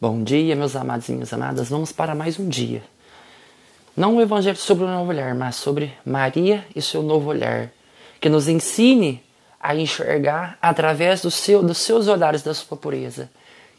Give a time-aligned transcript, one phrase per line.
[0.00, 1.70] Bom dia, meus amados e minhas amadas.
[1.70, 2.84] Vamos para mais um dia.
[3.96, 7.72] Não o evangelho sobre o novo olhar, mas sobre Maria e seu novo olhar,
[8.20, 9.20] que nos ensine
[9.60, 13.28] a enxergar através do seu, dos seus olhares da sua pureza.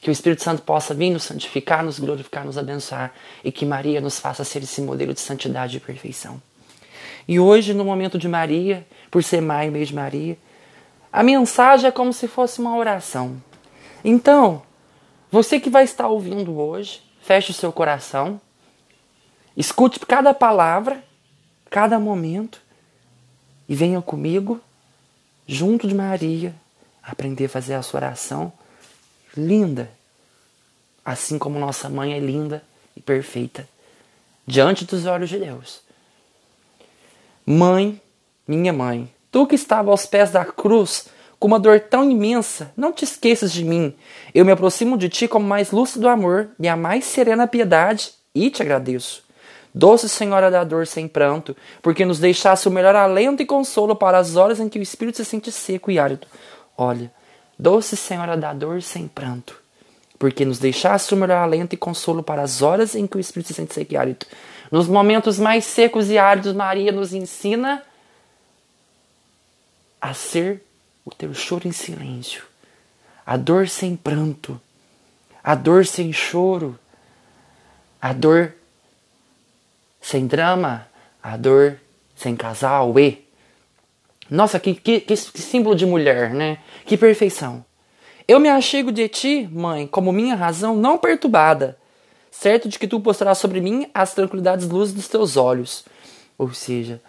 [0.02, 4.02] Que o Espírito Santo possa vir nos santificar, nos glorificar, nos abençoar e que Maria
[4.02, 6.42] nos faça ser esse modelo de santidade e perfeição.
[7.30, 10.38] E hoje, no momento de Maria, por ser maio, mês de Maria,
[11.14, 13.42] a mensagem é como se fosse uma oração.
[14.04, 14.64] Então,
[15.32, 18.42] você que vai estar ouvindo hoje, feche o seu coração,
[19.56, 21.04] escute cada palavra,
[21.70, 22.62] cada momento.
[23.68, 24.60] E venha comigo,
[25.48, 26.56] junto de Maria,
[27.04, 28.52] aprender a fazer a sua oração
[29.38, 29.92] linda,
[31.06, 32.64] assim como nossa mãe é linda
[32.96, 33.68] e perfeita,
[34.48, 35.82] diante dos olhos de Deus.
[37.46, 38.02] Mãe,
[38.48, 41.08] minha mãe, tu que estava aos pés da cruz,
[41.40, 43.96] com uma dor tão imensa, não te esqueças de mim.
[44.36, 48.50] Eu me aproximo de ti como mais lúcido amor e a mais serena piedade e
[48.50, 49.24] te agradeço.
[49.74, 54.18] Doce Senhora da dor sem pranto, porque nos deixasse o melhor alento e consolo para
[54.18, 56.28] as horas em que o espírito se sente seco e árido.
[56.78, 57.12] Olha,
[57.58, 59.56] doce Senhora da dor sem pranto,
[60.18, 63.48] porque nos deixasse o melhor alento e consolo para as horas em que o espírito
[63.48, 64.26] se sente seco e árido.
[64.72, 67.82] Nos momentos mais secos e áridos, Maria nos ensina
[70.02, 70.64] a ser
[71.10, 72.44] o teu choro em silêncio,
[73.26, 74.62] a dor sem pranto,
[75.44, 76.78] a dor sem choro,
[78.00, 78.54] a dor
[80.00, 80.88] sem drama,
[81.22, 81.80] a dor
[82.16, 83.28] sem casal, e.
[84.30, 86.60] Nossa, que, que, que símbolo de mulher, né?
[86.86, 87.66] Que perfeição.
[88.28, 91.76] Eu me achego de ti, mãe, como minha razão não perturbada,
[92.30, 95.84] certo de que tu postarás sobre mim as tranquilidades luzes dos teus olhos.
[96.38, 97.02] Ou seja,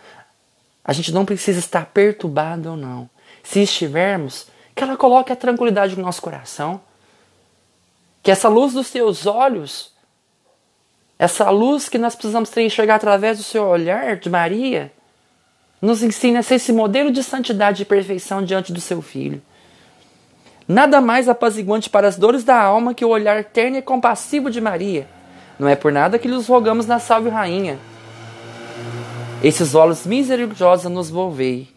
[0.82, 3.10] a gente não precisa estar perturbado ou não
[3.42, 6.80] se estivermos, que ela coloque a tranquilidade no nosso coração.
[8.22, 9.92] Que essa luz dos teus olhos,
[11.18, 14.92] essa luz que nós precisamos ter enxergar através do seu olhar de Maria,
[15.80, 19.42] nos ensine a ser esse modelo de santidade e perfeição diante do seu filho.
[20.68, 24.60] Nada mais apaziguante para as dores da alma que o olhar terno e compassivo de
[24.60, 25.08] Maria.
[25.58, 27.78] Não é por nada que lhes rogamos na salve rainha.
[29.42, 31.68] Esses olhos misericordiosos nos volvei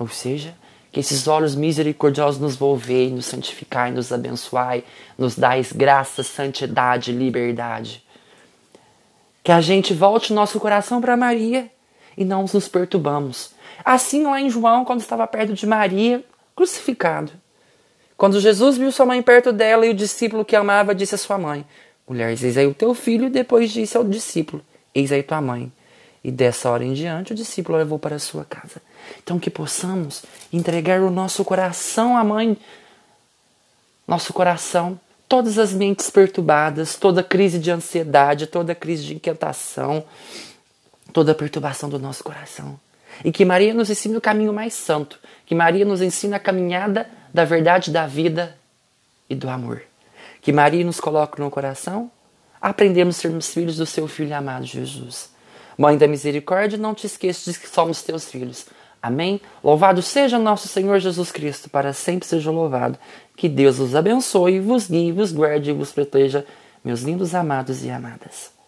[0.00, 0.54] ou seja,
[0.90, 4.82] que esses olhos misericordiosos nos volvei, nos santificai, nos abençoai,
[5.16, 8.02] nos dais graça, santidade, liberdade.
[9.44, 11.70] Que a gente volte nosso coração para Maria
[12.16, 13.50] e não nos perturbamos.
[13.84, 16.24] Assim lá em João, quando estava perto de Maria,
[16.56, 17.30] crucificado.
[18.16, 21.38] Quando Jesus viu sua mãe perto dela e o discípulo que amava disse à sua
[21.38, 21.64] mãe:
[22.08, 24.62] Mulher, eis aí o teu filho, e depois disse ao discípulo:
[24.94, 25.70] Eis aí tua mãe.
[26.22, 28.82] E dessa hora em diante, o discípulo levou para a sua casa.
[29.22, 30.22] Então, que possamos
[30.52, 32.56] entregar o nosso coração à mãe,
[34.06, 40.04] nosso coração, todas as mentes perturbadas, toda crise de ansiedade, toda crise de inquietação,
[41.12, 42.78] toda perturbação do nosso coração.
[43.24, 47.08] E que Maria nos ensine o caminho mais santo, que Maria nos ensine a caminhada
[47.32, 48.56] da verdade, da vida
[49.28, 49.82] e do amor.
[50.42, 52.10] Que Maria nos coloque no coração,
[52.60, 55.30] aprendemos a sermos filhos do seu Filho amado Jesus.
[55.80, 58.66] Mãe da misericórdia, não te esqueças de que somos teus filhos.
[59.00, 59.40] Amém?
[59.64, 62.98] Louvado seja nosso Senhor Jesus Cristo, para sempre seja louvado.
[63.34, 66.44] Que Deus os abençoe, vos guie, vos guarde e vos proteja,
[66.84, 68.59] meus lindos amados e amadas.